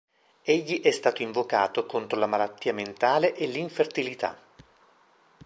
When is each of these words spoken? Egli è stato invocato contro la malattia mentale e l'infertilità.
Egli 0.41 0.81
è 0.81 0.89
stato 0.89 1.21
invocato 1.21 1.85
contro 1.85 2.17
la 2.17 2.25
malattia 2.25 2.73
mentale 2.73 3.35
e 3.35 3.45
l'infertilità. 3.45 4.35